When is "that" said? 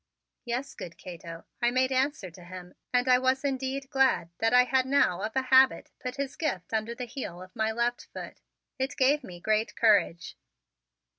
4.39-4.51